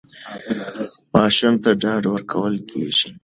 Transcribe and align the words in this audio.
ماشوم 1.13 1.55
ته 1.63 1.69
ډاډ 1.81 2.03
ورکول 2.13 2.55
کېږي. 2.69 3.09